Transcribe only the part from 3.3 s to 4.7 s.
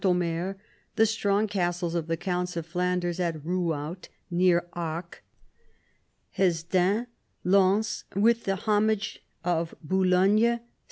Euhout near